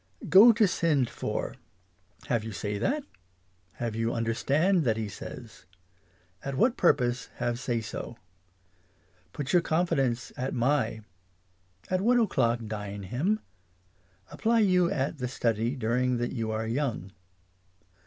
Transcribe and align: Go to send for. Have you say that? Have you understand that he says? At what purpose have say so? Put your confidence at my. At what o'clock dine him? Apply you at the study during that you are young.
Go 0.29 0.51
to 0.53 0.67
send 0.67 1.11
for. 1.11 1.53
Have 2.25 2.43
you 2.43 2.51
say 2.51 2.79
that? 2.79 3.03
Have 3.73 3.95
you 3.95 4.13
understand 4.15 4.83
that 4.83 4.97
he 4.97 5.07
says? 5.07 5.67
At 6.43 6.55
what 6.55 6.75
purpose 6.75 7.29
have 7.35 7.59
say 7.59 7.81
so? 7.81 8.17
Put 9.31 9.53
your 9.53 9.61
confidence 9.61 10.31
at 10.35 10.55
my. 10.55 11.01
At 11.91 12.01
what 12.01 12.19
o'clock 12.19 12.61
dine 12.65 13.03
him? 13.03 13.41
Apply 14.31 14.61
you 14.61 14.89
at 14.89 15.19
the 15.19 15.27
study 15.27 15.75
during 15.75 16.17
that 16.17 16.31
you 16.33 16.49
are 16.49 16.65
young. 16.65 17.11